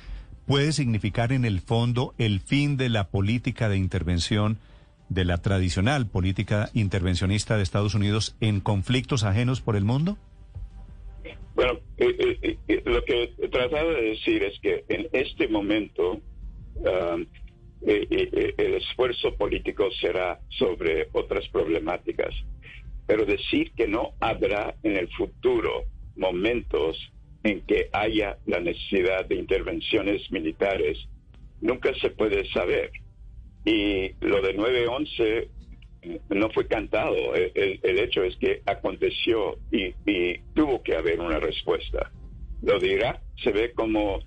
puede 0.46 0.72
significar 0.72 1.32
en 1.32 1.44
el 1.44 1.60
fondo 1.60 2.14
el 2.16 2.40
fin 2.40 2.78
de 2.78 2.88
la 2.88 3.08
política 3.08 3.68
de 3.68 3.76
intervención, 3.76 4.58
de 5.10 5.24
la 5.24 5.38
tradicional 5.38 6.06
política 6.06 6.70
intervencionista 6.72 7.56
de 7.56 7.62
Estados 7.62 7.94
Unidos 7.94 8.36
en 8.40 8.60
conflictos 8.60 9.24
ajenos 9.24 9.60
por 9.60 9.76
el 9.76 9.84
mundo? 9.84 10.16
Bueno, 11.54 11.80
eh, 11.96 12.38
eh, 12.42 12.58
eh, 12.68 12.82
lo 12.84 13.02
que 13.04 13.34
he 13.38 13.48
tratado 13.48 13.92
de 13.92 14.02
decir 14.02 14.42
es 14.42 14.58
que 14.60 14.84
en 14.88 15.08
este 15.12 15.48
momento 15.48 16.20
um, 16.74 17.26
el 17.86 18.74
esfuerzo 18.74 19.34
político 19.36 19.90
será 20.00 20.40
sobre 20.48 21.08
otras 21.12 21.46
problemáticas, 21.48 22.34
pero 23.06 23.24
decir 23.24 23.72
que 23.72 23.86
no 23.86 24.12
habrá 24.20 24.74
en 24.82 24.96
el 24.96 25.08
futuro 25.12 25.84
momentos 26.16 26.98
en 27.44 27.60
que 27.62 27.88
haya 27.92 28.38
la 28.46 28.60
necesidad 28.60 29.24
de 29.26 29.36
intervenciones 29.36 30.30
militares, 30.30 30.98
nunca 31.60 31.94
se 32.00 32.10
puede 32.10 32.44
saber. 32.50 32.90
Y 33.64 34.12
lo 34.20 34.42
de 34.42 34.56
9-11 34.56 35.08
eh, 35.18 35.48
no 36.28 36.50
fue 36.50 36.66
cantado. 36.66 37.34
El, 37.34 37.98
hecho 37.98 38.22
es 38.22 38.36
que 38.36 38.62
aconteció 38.66 39.58
y, 39.70 39.94
tuvo 40.54 40.82
que 40.82 40.96
haber 40.96 41.20
una 41.20 41.38
respuesta. 41.38 42.10
Lo 42.62 42.78
de 42.78 42.92
Irak 42.92 43.20
se 43.42 43.52
ve 43.52 43.72
como 43.72 44.20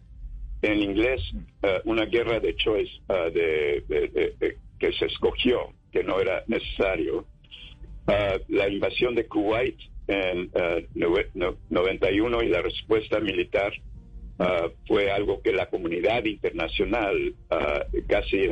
en 0.62 0.82
inglés 0.82 1.22
eh, 1.64 1.82
una 1.86 2.06
guerra 2.06 2.40
de 2.40 2.56
choice 2.56 2.92
uh, 3.08 3.32
de, 3.32 4.58
que 4.78 4.94
se 4.94 5.06
escogió, 5.06 5.74
que 5.92 6.04
no 6.04 6.20
era 6.20 6.44
necesario. 6.48 7.26
Uh, 8.08 8.40
la 8.50 8.68
invasión 8.68 9.16
de 9.16 9.26
Kuwait 9.28 9.78
en 10.08 10.50
91 11.70 12.38
uh, 12.38 12.42
y 12.42 12.48
la 12.50 12.62
respuesta 12.62 13.20
militar 13.20 13.74
fue 14.88 15.12
algo 15.12 15.42
que 15.42 15.52
la 15.52 15.70
comunidad 15.70 16.24
internacional 16.24 17.36
casi 18.08 18.50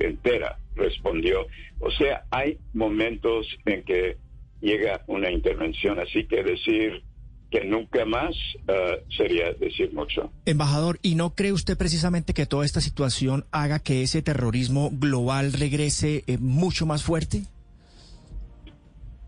entera 0.00 0.58
respondió. 0.74 1.46
O 1.80 1.90
sea, 1.90 2.24
hay 2.30 2.58
momentos 2.72 3.46
en 3.66 3.84
que 3.84 4.16
llega 4.60 5.02
una 5.06 5.30
intervención, 5.30 5.98
así 5.98 6.26
que 6.26 6.42
decir 6.42 7.02
que 7.50 7.64
nunca 7.64 8.04
más 8.04 8.34
uh, 8.68 9.12
sería 9.16 9.52
decir 9.52 9.92
mucho. 9.92 10.32
Embajador, 10.44 10.98
¿y 11.02 11.14
no 11.14 11.34
cree 11.34 11.52
usted 11.52 11.78
precisamente 11.78 12.34
que 12.34 12.46
toda 12.46 12.64
esta 12.64 12.80
situación 12.80 13.44
haga 13.52 13.78
que 13.78 14.02
ese 14.02 14.22
terrorismo 14.22 14.90
global 14.92 15.52
regrese 15.52 16.24
eh, 16.26 16.38
mucho 16.38 16.84
más 16.84 17.04
fuerte? 17.04 17.42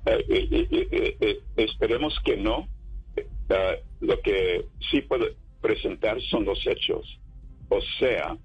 Eh, 0.07 1.39
esperemos 1.57 2.19
que 2.25 2.37
no. 2.37 2.69
lo 4.01 4.21
que 4.23 4.65
sí 4.91 5.03
puedo 5.03 5.27
presentar 5.61 6.21
son 6.23 6.45
los 6.45 6.67
hechos. 6.67 7.21
O 7.69 7.81
sea, 7.99 8.37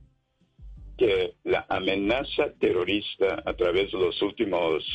que 1.02 1.34
la 1.46 1.66
amenaza 1.68 2.54
terrorista 2.60 3.42
a 3.44 3.54
través 3.56 3.92
de 3.92 3.98
los 3.98 4.22
últimos 4.22 4.86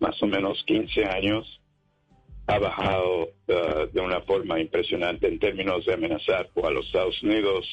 más 0.00 0.22
o 0.22 0.26
menos 0.26 0.62
15 0.66 1.06
años 1.06 1.62
ha 2.46 2.58
bajado 2.58 3.22
uh, 3.22 3.86
de 3.90 4.00
una 4.02 4.20
forma 4.20 4.60
impresionante 4.60 5.26
en 5.26 5.38
términos 5.38 5.86
de 5.86 5.94
amenazar 5.94 6.50
a 6.62 6.70
los 6.70 6.84
Estados 6.84 7.22
Unidos 7.22 7.64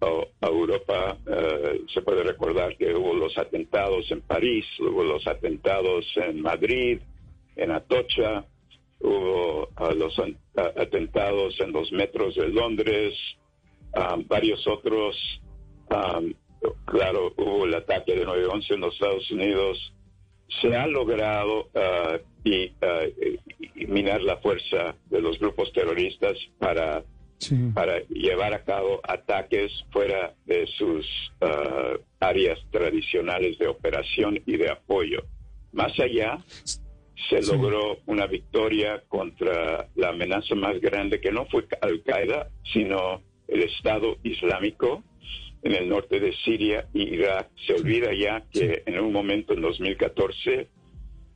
o 0.00 0.26
a 0.38 0.46
Europa. 0.48 1.16
Uh, 1.26 1.88
se 1.88 2.02
puede 2.02 2.22
recordar 2.24 2.76
que 2.76 2.94
hubo 2.94 3.14
los 3.14 3.38
atentados 3.38 4.10
en 4.10 4.20
París, 4.20 4.66
hubo 4.78 5.02
los 5.02 5.26
atentados 5.26 6.04
en 6.16 6.42
Madrid, 6.42 7.00
en 7.56 7.70
Atocha, 7.70 8.44
hubo 9.00 9.62
uh, 9.62 9.94
los 9.96 10.14
atentados 10.76 11.58
en 11.58 11.72
los 11.72 11.90
metros 11.90 12.34
de 12.34 12.48
Londres, 12.48 13.14
um, 13.96 14.28
varios 14.28 14.66
otros. 14.68 15.16
Um, 15.90 16.34
claro, 16.84 17.32
hubo 17.36 17.64
el 17.64 17.74
ataque 17.74 18.14
de 18.14 18.26
9-11 18.26 18.74
en 18.74 18.80
los 18.80 18.94
Estados 18.94 19.30
Unidos. 19.30 19.94
Se 20.60 20.74
ha 20.74 20.86
logrado 20.86 21.68
uh, 21.74 22.18
y, 22.44 22.66
uh, 22.66 23.88
minar 23.88 24.22
la 24.22 24.38
fuerza 24.38 24.96
de 25.10 25.20
los 25.20 25.38
grupos 25.38 25.72
terroristas 25.72 26.36
para, 26.58 27.04
sí. 27.38 27.56
para 27.74 28.00
llevar 28.08 28.54
a 28.54 28.64
cabo 28.64 29.00
ataques 29.02 29.72
fuera 29.90 30.34
de 30.46 30.66
sus 30.66 31.06
uh, 31.42 31.98
áreas 32.20 32.58
tradicionales 32.70 33.58
de 33.58 33.68
operación 33.68 34.40
y 34.46 34.56
de 34.56 34.70
apoyo. 34.70 35.22
Más 35.72 35.92
allá, 36.00 36.38
se 37.28 37.42
sí. 37.42 37.52
logró 37.52 37.98
una 38.06 38.26
victoria 38.26 39.02
contra 39.08 39.88
la 39.94 40.08
amenaza 40.08 40.54
más 40.54 40.80
grande 40.80 41.20
que 41.20 41.30
no 41.30 41.46
fue 41.46 41.66
Al 41.82 42.02
Qaeda, 42.02 42.48
sino 42.72 43.22
el 43.48 43.62
Estado 43.62 44.16
Islámico 44.22 45.02
en 45.62 45.74
el 45.74 45.88
norte 45.88 46.20
de 46.20 46.32
Siria 46.44 46.86
y 46.92 47.14
Irak. 47.14 47.48
Se 47.66 47.74
olvida 47.74 48.12
ya 48.12 48.42
que 48.52 48.82
en 48.86 48.98
un 49.00 49.12
momento 49.12 49.54
en 49.54 49.62
2014, 49.62 50.68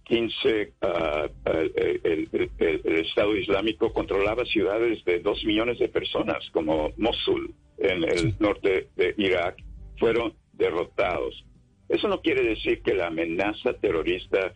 15, 0.04 0.72
uh, 0.82 1.48
el, 1.50 1.72
el, 2.04 2.28
el, 2.32 2.80
el, 2.84 2.96
Estado 3.06 3.36
Islámico 3.36 3.92
controlaba 3.92 4.44
ciudades 4.44 5.04
de 5.04 5.20
dos 5.20 5.44
millones 5.44 5.78
de 5.78 5.88
personas, 5.88 6.48
como 6.52 6.92
Mosul, 6.96 7.54
en 7.78 8.04
el 8.04 8.34
norte 8.38 8.88
de 8.96 9.14
Irak, 9.16 9.62
fueron 9.98 10.34
derrotados. 10.52 11.44
Eso 11.88 12.08
no 12.08 12.20
quiere 12.20 12.42
decir 12.42 12.82
que 12.82 12.94
la 12.94 13.08
amenaza 13.08 13.74
terrorista 13.74 14.54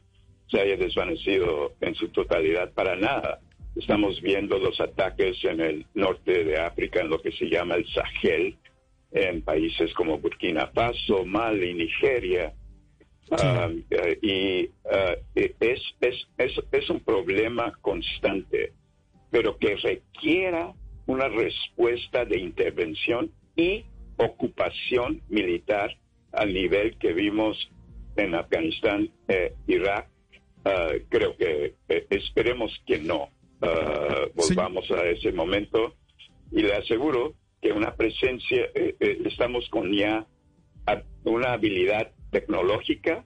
se 0.48 0.60
haya 0.60 0.76
desvanecido 0.76 1.74
en 1.80 1.94
su 1.94 2.08
totalidad 2.08 2.72
para 2.72 2.96
nada. 2.96 3.40
Estamos 3.74 4.20
viendo 4.22 4.58
los 4.58 4.80
ataques 4.80 5.36
en 5.44 5.60
el 5.60 5.86
norte 5.94 6.44
de 6.44 6.58
África, 6.58 7.00
en 7.00 7.10
lo 7.10 7.20
que 7.20 7.32
se 7.32 7.46
llama 7.46 7.74
el 7.74 7.86
Sahel, 7.88 8.56
en 9.12 9.42
países 9.42 9.92
como 9.94 10.18
Burkina 10.18 10.66
Faso, 10.68 11.24
Mali, 11.24 11.74
Nigeria. 11.74 12.52
Uh, 13.28 13.34
uh, 13.34 13.82
y 14.22 14.66
uh, 14.84 15.16
es, 15.34 15.80
es, 16.00 16.28
es, 16.38 16.52
es, 16.70 16.90
un 16.90 17.00
problema 17.00 17.72
constante, 17.80 18.72
pero 19.30 19.58
que 19.58 19.74
requiera 19.76 20.72
una 21.06 21.28
respuesta 21.28 22.24
de 22.24 22.38
intervención 22.38 23.32
y 23.56 23.84
ocupación 24.16 25.22
militar 25.28 25.96
al 26.32 26.54
nivel 26.54 26.96
que 26.98 27.12
vimos 27.12 27.68
en 28.16 28.34
Afganistán, 28.34 29.10
eh, 29.28 29.54
Irak. 29.66 30.08
creo 31.08 31.36
que 31.36 31.74
eh, 31.88 32.06
esperemos 32.10 32.72
que 32.86 32.98
no 32.98 33.30
volvamos 34.34 34.86
sí. 34.86 34.94
a 34.94 35.04
ese 35.04 35.32
momento 35.32 35.94
y 36.52 36.62
le 36.62 36.74
aseguro 36.74 37.34
que 37.66 37.72
una 37.72 37.94
presencia, 37.94 38.62
eh, 38.74 38.94
eh, 39.00 39.22
estamos 39.24 39.68
con 39.70 39.92
ya 39.92 40.24
una 41.24 41.52
habilidad 41.52 42.12
tecnológica 42.30 43.24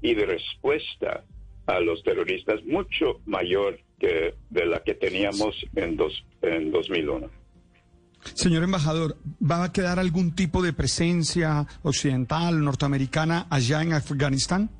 y 0.00 0.14
de 0.14 0.24
respuesta 0.24 1.24
a 1.66 1.78
los 1.80 2.02
terroristas 2.02 2.64
mucho 2.64 3.20
mayor 3.26 3.78
que 3.98 4.34
de 4.48 4.66
la 4.66 4.82
que 4.82 4.94
teníamos 4.94 5.54
en, 5.76 5.96
dos, 5.98 6.24
en 6.40 6.70
2001. 6.70 7.28
Señor 8.34 8.64
embajador, 8.64 9.16
¿va 9.42 9.64
a 9.64 9.72
quedar 9.72 9.98
algún 9.98 10.34
tipo 10.34 10.62
de 10.62 10.72
presencia 10.72 11.66
occidental, 11.82 12.64
norteamericana 12.64 13.46
allá 13.50 13.82
en 13.82 13.92
Afganistán? 13.92 14.70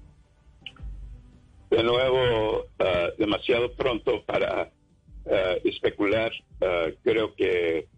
De 1.70 1.82
nuevo, 1.82 2.60
uh, 2.60 3.18
demasiado 3.18 3.72
pronto 3.74 4.24
para 4.24 4.70
uh, 5.26 5.68
especular. 5.68 6.32
Uh, 6.60 6.94
creo 7.02 7.34
que 7.34 7.88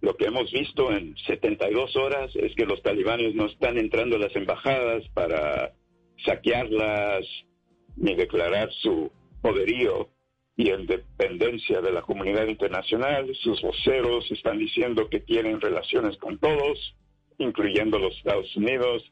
lo 0.00 0.16
que 0.16 0.26
hemos 0.26 0.50
visto 0.50 0.92
en 0.92 1.14
72 1.26 1.94
horas 1.96 2.34
es 2.34 2.54
que 2.54 2.64
los 2.64 2.82
talibanes 2.82 3.34
no 3.34 3.46
están 3.46 3.76
entrando 3.78 4.16
a 4.16 4.20
las 4.20 4.34
embajadas 4.34 5.06
para 5.12 5.74
saquearlas 6.24 7.26
ni 7.96 8.14
declarar 8.14 8.70
su 8.82 9.10
poderío 9.42 10.08
y 10.56 10.70
independencia 10.70 11.80
de 11.80 11.92
la 11.92 12.02
comunidad 12.02 12.46
internacional. 12.46 13.30
Sus 13.42 13.60
voceros 13.60 14.30
están 14.30 14.58
diciendo 14.58 15.08
que 15.08 15.20
tienen 15.20 15.60
relaciones 15.60 16.16
con 16.16 16.38
todos, 16.38 16.96
incluyendo 17.38 17.98
los 17.98 18.16
Estados 18.16 18.54
Unidos. 18.56 19.10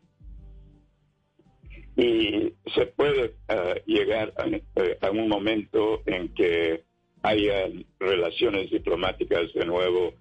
Y 1.96 2.54
se 2.74 2.86
puede 2.86 3.34
uh, 3.48 3.74
llegar 3.86 4.32
a, 4.36 4.46
uh, 4.46 5.06
a, 5.06 5.10
un 5.10 5.28
momento 5.28 6.02
en 6.06 6.32
que 6.34 6.84
haya 7.22 7.68
relaciones 7.98 8.70
diplomáticas 8.70 9.52
de 9.52 9.66
nuevo 9.66 10.14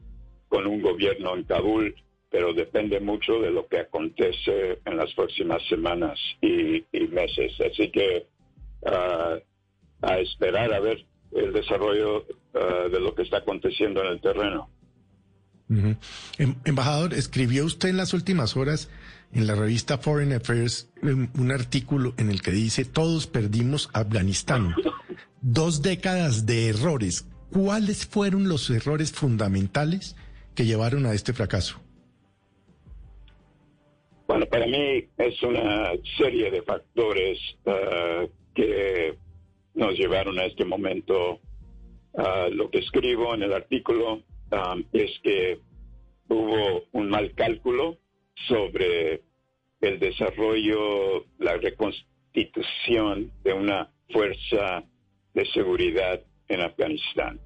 con 0.50 0.68
un 0.68 0.82
gobierno 0.82 1.36
en 1.36 1.44
Kabul, 1.44 1.96
pero 2.30 2.54
depende 2.54 3.00
mucho 3.00 3.40
de 3.40 3.52
lo 3.52 3.68
que 3.68 3.80
acontece 3.80 4.80
en 4.86 4.98
las 4.98 5.14
próximas 5.14 5.62
semanas 5.68 6.20
y, 6.42 6.78
y 6.92 7.08
meses. 7.10 7.54
Así 7.60 7.90
que 7.90 8.28
uh, 8.82 9.40
a 10.02 10.20
esperar 10.20 10.74
a 10.74 10.80
ver 10.80 11.06
el 11.32 11.54
desarrollo 11.54 12.26
uh, 12.54 12.90
de 12.90 13.00
lo 13.00 13.14
que 13.16 13.24
está 13.24 13.38
aconteciendo 13.38 14.02
en 14.02 14.08
el 14.08 14.22
terreno. 14.22 14.70
Uh 15.70 15.76
-huh. 15.76 16.56
Embajador, 16.66 17.14
escribió 17.14 17.66
usted 17.66 17.90
en 17.90 17.98
las 17.98 18.14
últimas 18.14 18.56
horas 18.56 18.90
en 19.34 19.48
la 19.48 19.56
revista 19.56 19.98
Foreign 19.98 20.34
Affairs 20.34 20.90
un 21.02 21.52
artículo 21.52 22.14
en 22.18 22.30
el 22.30 22.42
que 22.42 22.52
dice 22.52 22.86
todos 22.86 23.28
perdimos 23.28 23.90
Afganistán. 23.94 24.74
Dos 25.42 25.82
décadas 25.82 26.46
de 26.46 26.70
errores. 26.70 27.26
¿Cuáles 27.52 28.06
fueron 28.06 28.50
los 28.50 28.70
errores 28.70 29.12
fundamentales 29.12 30.16
que 30.58 30.66
llevaron 30.66 31.06
a 31.06 31.14
este 31.14 31.34
fracaso? 31.34 31.80
Bueno, 34.28 34.48
para 34.48 34.66
mí 34.66 35.08
es 35.20 35.44
una 35.44 35.92
serie 36.18 36.50
de 36.50 36.64
factores 36.64 37.38
uh, 37.66 38.28
que 38.56 39.16
nos 39.76 39.94
llevaron 39.94 40.40
a 40.40 40.46
este 40.46 40.66
momento. 40.66 41.40
Uh, 42.14 42.50
lo 42.52 42.72
que 42.72 42.80
escribo 42.80 43.36
en 43.36 43.44
el 43.44 43.54
artículo 43.54 44.24
um, 44.52 44.84
es 44.94 45.12
que 45.22 45.60
hubo 46.28 46.86
un 46.92 47.10
mal 47.10 47.36
cálculo 47.36 48.00
sobre 48.48 49.22
el 49.82 50.00
desarrollo, 50.00 51.26
la 51.38 51.56
reconstitución 51.58 53.32
de 53.44 53.54
una 53.54 53.92
fuerza 54.10 54.84
de 55.36 55.46
seguridad 55.54 56.20
en 56.48 56.62
Afganistán. 56.62 57.40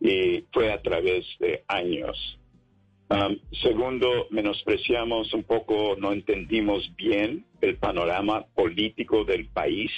Y 0.00 0.46
fue 0.52 0.72
a 0.72 0.80
través 0.80 1.26
de 1.38 1.62
años. 1.68 2.16
Um, 3.08 3.38
segundo, 3.62 4.26
menospreciamos 4.30 5.32
un 5.32 5.44
poco, 5.44 5.94
no 5.96 6.12
entendimos 6.12 6.90
bien 6.96 7.44
el 7.60 7.76
panorama 7.76 8.46
político 8.54 9.24
del 9.24 9.46
país 9.46 9.92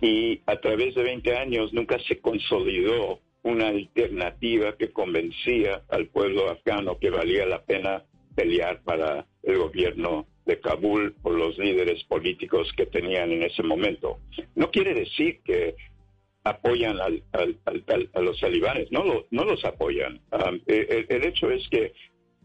y 0.00 0.40
a 0.46 0.56
través 0.60 0.94
de 0.94 1.02
20 1.02 1.36
años 1.36 1.72
nunca 1.72 1.98
se 2.06 2.20
consolidó 2.20 3.20
una 3.42 3.68
alternativa 3.68 4.76
que 4.76 4.92
convencía 4.92 5.82
al 5.88 6.08
pueblo 6.08 6.48
afgano 6.48 6.98
que 6.98 7.10
valía 7.10 7.44
la 7.44 7.64
pena 7.64 8.04
pelear 8.36 8.82
para 8.82 9.26
el 9.42 9.58
gobierno 9.58 10.26
de 10.46 10.60
Kabul 10.60 11.14
por 11.22 11.34
los 11.34 11.58
líderes 11.58 12.04
políticos 12.04 12.72
que 12.76 12.86
tenían 12.86 13.32
en 13.32 13.42
ese 13.42 13.64
momento. 13.64 14.18
No 14.54 14.70
quiere 14.70 14.94
decir 14.94 15.40
que 15.44 15.74
apoyan 16.44 17.00
al, 17.00 17.22
al, 17.32 17.58
al, 17.64 18.10
a 18.14 18.20
los 18.20 18.40
talibanes, 18.40 18.90
no, 18.90 19.04
lo, 19.04 19.26
no 19.30 19.44
los 19.44 19.64
apoyan. 19.64 20.20
Um, 20.32 20.60
el, 20.66 21.06
el, 21.08 21.26
hecho 21.26 21.50
es 21.50 21.68
que 21.68 21.92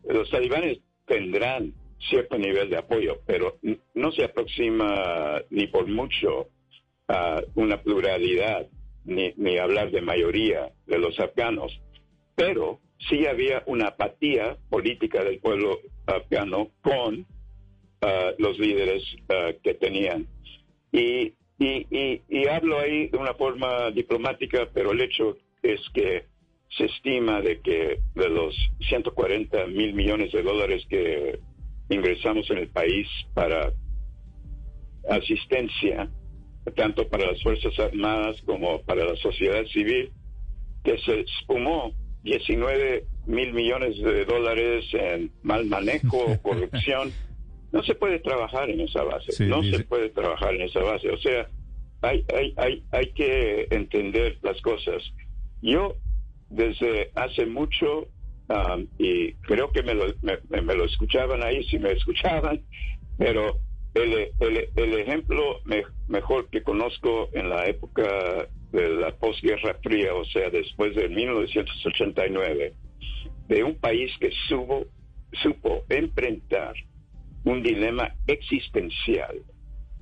los 0.09 0.29
talibanes 0.29 0.79
tendrán 1.05 1.73
cierto 2.09 2.37
nivel 2.37 2.69
de 2.69 2.77
apoyo, 2.77 3.19
pero 3.25 3.57
no 3.93 4.11
se 4.11 4.23
aproxima 4.23 5.41
ni 5.49 5.67
por 5.67 5.87
mucho 5.87 6.47
a 7.07 7.41
una 7.55 7.81
pluralidad, 7.81 8.67
ni, 9.05 9.33
ni 9.37 9.57
hablar 9.57 9.91
de 9.91 10.01
mayoría 10.01 10.71
de 10.85 10.99
los 10.99 11.19
afganos. 11.19 11.71
pero 12.35 12.79
sí 13.09 13.25
había 13.25 13.63
una 13.65 13.87
apatía 13.87 14.57
política 14.69 15.23
del 15.23 15.39
pueblo 15.39 15.79
afgano 16.05 16.69
con 16.81 17.19
uh, 17.19 18.05
los 18.37 18.59
líderes 18.59 19.03
uh, 19.29 19.59
que 19.63 19.73
tenían. 19.73 20.27
Y, 20.91 21.33
y, 21.59 22.21
y, 22.29 22.47
hablo 22.47 22.79
ahí 22.79 23.07
de 23.07 23.17
una 23.17 23.33
forma 23.33 23.89
diplomática, 23.91 24.69
pero 24.73 24.91
el 24.91 25.01
hecho 25.01 25.37
es 25.63 25.81
que 25.93 26.25
se 26.69 26.85
estima 26.85 27.41
de 27.41 27.61
que 27.61 27.99
de 28.15 28.29
los 28.29 28.55
140 28.89 29.67
mil 29.67 29.93
millones 29.93 30.31
de 30.31 30.43
dólares 30.43 30.85
que 30.89 31.39
ingresamos 31.89 32.49
en 32.51 32.57
el 32.57 32.69
país 32.69 33.07
para 33.33 33.71
asistencia, 35.09 36.09
tanto 36.75 37.07
para 37.07 37.31
las 37.31 37.41
Fuerzas 37.41 37.77
Armadas 37.79 38.41
como 38.45 38.81
para 38.83 39.05
la 39.05 39.15
sociedad 39.15 39.65
civil, 39.67 40.11
que 40.83 40.97
se 40.99 41.21
espumó 41.21 41.93
19 42.23 43.05
mil 43.25 43.53
millones 43.53 43.97
de 44.01 44.25
dólares 44.25 44.85
en 44.93 45.31
mal 45.43 45.65
manejo 45.65 46.17
o 46.17 46.41
corrupción. 46.41 47.11
No 47.71 47.83
se 47.83 47.95
puede 47.95 48.19
trabajar 48.19 48.69
en 48.69 48.81
esa 48.81 49.03
base, 49.03 49.45
no 49.45 49.61
se 49.63 49.83
puede 49.83 50.09
trabajar 50.09 50.55
en 50.55 50.61
esa 50.61 50.79
base. 50.81 51.09
O 51.09 51.17
sea, 51.17 51.49
hay, 52.01 52.23
hay, 52.33 52.53
hay, 52.57 52.83
hay 52.91 53.11
que 53.11 53.67
entender 53.71 54.37
las 54.41 54.61
cosas. 54.61 55.03
Yo, 55.61 55.95
desde 56.49 57.11
hace 57.15 57.45
mucho, 57.45 58.07
um, 58.49 58.87
y 58.97 59.33
creo 59.33 59.71
que 59.71 59.83
me 59.83 59.93
lo, 59.93 60.05
me, 60.21 60.85
escuchaban 60.85 61.43
ahí, 61.43 61.63
si 61.65 61.79
me 61.79 61.91
escuchaban, 61.93 62.61
pero 63.17 63.59
el, 63.93 64.31
el, 64.75 64.93
ejemplo 64.99 65.61
mejor 66.07 66.49
que 66.49 66.61
conozco 66.61 67.29
en 67.33 67.49
la 67.49 67.65
época 67.65 68.47
de 68.71 68.89
la 68.89 69.11
posguerra 69.15 69.75
fría, 69.81 70.13
o 70.13 70.25
sea, 70.25 70.49
después 70.49 70.95
de 70.95 71.09
1989, 71.09 72.73
de 73.47 73.63
un 73.63 73.75
país 73.75 74.11
que 74.19 74.31
supo, 74.47 74.85
supo 75.41 75.83
enfrentar 75.89 76.75
un 77.43 77.63
dilema 77.63 78.13
existencial 78.27 79.37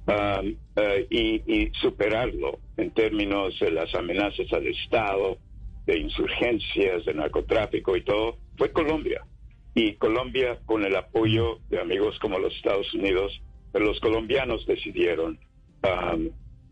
um, 0.07 0.55
uh, 0.77 1.05
y, 1.09 1.71
superarlo 1.79 2.59
en 2.77 2.91
términos 2.91 3.57
de 3.59 3.71
las 3.71 3.93
amenazas 3.93 4.51
al 4.51 4.67
Estado, 4.67 5.37
de 5.85 5.99
insurgencias, 5.99 7.05
de 7.05 7.13
narcotráfico 7.13 7.95
y 7.95 8.03
todo, 8.03 8.37
fue 8.57 8.71
Colombia. 8.71 9.25
Y 9.73 9.95
Colombia, 9.95 10.59
con 10.65 10.85
el 10.85 10.95
apoyo 10.95 11.59
de 11.69 11.81
amigos 11.81 12.17
como 12.19 12.39
los 12.39 12.55
Estados 12.55 12.93
Unidos, 12.93 13.41
los 13.73 13.99
colombianos 13.99 14.65
decidieron 14.65 15.37
um, 15.83 16.29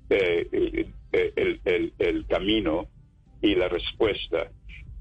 eh, 0.10 0.48
eh, 1.12 1.92
el, 2.00 2.26
camino 2.28 2.88
y 3.42 3.56
la 3.56 3.68
respuesta. 3.68 4.52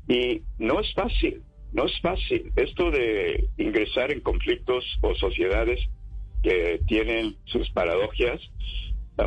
Y 0.08 0.42
no 0.58 0.80
es 0.80 0.92
fácil, 0.94 1.42
no 1.72 1.84
es 1.86 2.00
fácil. 2.00 2.52
Esto 2.56 2.90
de 2.90 3.48
ingresar 3.56 4.12
en 4.12 4.20
conflictos 4.20 4.84
o 5.00 5.14
sociedades 5.14 5.80
que 6.42 6.80
tienen 6.86 7.36
sus 7.44 7.70
paradojas, 7.70 8.40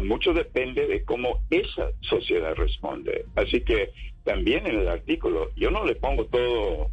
mucho 0.02 0.34
depende 0.34 0.88
de 0.88 1.04
cómo 1.04 1.40
esa 1.50 1.92
sociedad 2.02 2.56
responde. 2.56 3.26
Así 3.36 3.62
que 3.62 3.92
también 4.24 4.66
en 4.68 4.80
el 4.80 4.88
artículo 4.88 5.52
yo 5.56 5.72
no 5.72 5.86
le 5.86 5.96
pongo 5.96 6.26
todo 6.26 6.90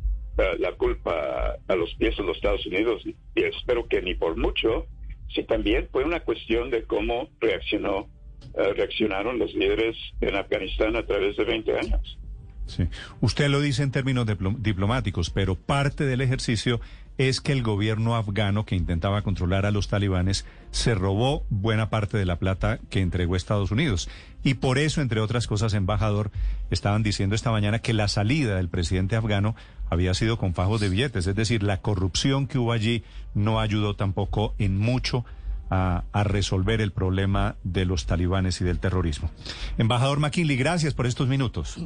la 0.59 0.73
culpa 0.73 1.57
a 1.69 1.77
los 1.77 1.95
pies 1.95 2.17
de 2.17 2.25
los 2.25 2.37
Estados 2.37 2.65
Unidos 2.67 3.03
y 3.05 3.15
espero 3.43 3.87
que 3.87 4.01
ni 4.01 4.15
por 4.15 4.37
mucho, 4.37 4.87
si 5.35 5.43
también 5.45 5.89
fue 5.93 6.05
una 6.05 6.21
cuestión 6.21 6.71
de 6.71 6.85
cómo 6.85 7.29
reaccionó 7.41 8.09
eh, 8.55 8.75
reaccionaron 8.75 9.39
los 9.39 9.55
líderes 9.55 9.97
en 10.21 10.37
Afganistán 10.37 10.97
a 10.97 11.07
través 11.07 11.37
de 11.37 11.45
20 11.45 11.79
años. 11.79 12.19
Sí. 12.67 12.87
Usted 13.21 13.49
lo 13.49 13.61
dice 13.61 13.83
en 13.83 13.91
términos 13.91 14.27
diplomáticos, 14.59 15.31
pero 15.31 15.55
parte 15.55 16.05
del 16.05 16.21
ejercicio 16.21 16.81
es 17.19 17.41
que 17.41 17.53
el 17.53 17.63
gobierno 17.63 18.17
afgano 18.17 18.65
que 18.65 18.77
intentaba 18.77 19.23
controlar 19.23 19.67
a 19.67 19.71
los 19.71 19.89
talibanes 19.89 20.47
se 20.71 20.95
robó 20.95 21.45
buena 21.51 21.91
parte 21.91 22.17
de 22.17 22.25
la 22.25 22.37
plata 22.39 22.79
que 22.91 23.01
entregó 23.01 23.37
Estados 23.37 23.71
Unidos. 23.71 24.09
Y 24.43 24.55
por 24.55 24.79
eso, 24.79 25.01
entre 25.03 25.21
otras 25.21 25.47
cosas, 25.47 25.75
embajador, 25.75 26.31
estaban 26.71 27.03
diciendo 27.03 27.35
esta 27.35 27.51
mañana 27.51 27.81
que 27.81 27.93
la 27.93 28.09
salida 28.09 28.57
del 28.57 28.69
presidente 28.69 29.17
afgano 29.17 29.55
había 29.91 30.15
sido 30.15 30.39
con 30.39 30.55
fajos 30.55 30.81
de 30.81 30.89
billetes. 30.89 31.27
Es 31.27 31.37
decir, 31.37 31.63
la 31.63 31.81
corrupción 31.81 32.47
que 32.47 32.59
hubo 32.59 32.73
allí 32.73 33.05
no 33.35 33.61
ayudó 33.61 33.95
tampoco 33.95 34.55
en 34.59 34.79
mucho 34.79 35.25
a, 35.71 36.05
resolver 36.25 36.81
el 36.81 36.93
problema 36.93 37.57
de 37.65 37.87
los 37.87 38.07
talibanes 38.07 38.61
y 38.61 38.65
del 38.65 38.79
terrorismo. 38.79 39.31
Embajador 39.79 40.19
McKinley, 40.19 40.57
gracias 40.57 40.93
por 40.93 41.07
estos 41.07 41.29
minutos. 41.29 41.79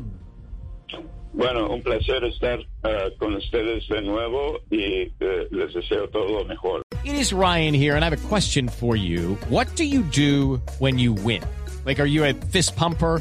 Bueno, 1.37 1.69
un 1.69 1.83
placer 1.83 2.25
estar 2.25 2.59
uh, 2.61 3.15
con 3.19 3.35
ustedes 3.35 3.87
de 3.89 4.01
nuevo 4.01 4.59
y 4.71 5.09
uh, 5.21 5.47
les 5.51 5.75
deseo 5.75 6.09
todo 6.09 6.39
lo 6.39 6.45
mejor. 6.47 6.81
It 7.05 7.15
is 7.15 7.31
Ryan 7.31 7.75
here 7.75 7.95
and 7.95 8.03
I 8.03 8.09
have 8.09 8.15
a 8.15 8.29
question 8.29 8.69
for 8.69 8.97
you. 8.97 9.37
What 9.51 9.69
do 9.77 9.85
you 9.85 10.03
do 10.03 10.63
when 10.79 10.99
you 10.99 11.13
win? 11.13 11.43
Like, 11.85 12.01
are 12.01 12.07
you 12.07 12.25
a 12.25 12.33
fist 12.33 12.75
pumper? 12.75 13.21